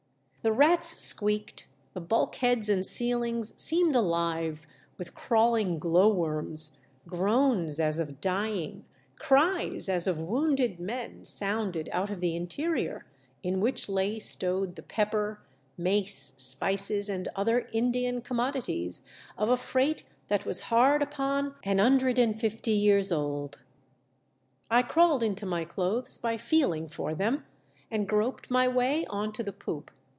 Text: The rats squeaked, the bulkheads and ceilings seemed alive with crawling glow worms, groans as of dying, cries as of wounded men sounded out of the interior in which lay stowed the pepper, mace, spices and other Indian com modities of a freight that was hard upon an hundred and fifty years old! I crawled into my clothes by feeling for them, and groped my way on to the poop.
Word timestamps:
The 0.43 0.51
rats 0.51 0.99
squeaked, 1.03 1.67
the 1.93 2.01
bulkheads 2.01 2.67
and 2.67 2.83
ceilings 2.83 3.53
seemed 3.61 3.95
alive 3.95 4.65
with 4.97 5.13
crawling 5.13 5.77
glow 5.77 6.11
worms, 6.11 6.79
groans 7.07 7.79
as 7.79 7.99
of 7.99 8.19
dying, 8.19 8.83
cries 9.19 9.87
as 9.87 10.07
of 10.07 10.19
wounded 10.19 10.79
men 10.79 11.25
sounded 11.25 11.89
out 11.91 12.09
of 12.09 12.21
the 12.21 12.35
interior 12.35 13.05
in 13.43 13.59
which 13.59 13.87
lay 13.87 14.17
stowed 14.17 14.75
the 14.77 14.81
pepper, 14.81 15.41
mace, 15.77 16.33
spices 16.37 17.07
and 17.07 17.27
other 17.35 17.67
Indian 17.71 18.19
com 18.19 18.37
modities 18.39 19.03
of 19.37 19.47
a 19.47 19.55
freight 19.57 20.01
that 20.27 20.43
was 20.47 20.59
hard 20.71 21.03
upon 21.03 21.53
an 21.63 21.77
hundred 21.77 22.17
and 22.17 22.39
fifty 22.39 22.71
years 22.73 23.11
old! 23.11 23.61
I 24.71 24.81
crawled 24.81 25.21
into 25.21 25.45
my 25.45 25.65
clothes 25.65 26.17
by 26.17 26.37
feeling 26.37 26.87
for 26.87 27.13
them, 27.13 27.45
and 27.91 28.07
groped 28.09 28.49
my 28.49 28.67
way 28.67 29.05
on 29.05 29.31
to 29.33 29.43
the 29.43 29.53
poop. 29.53 29.91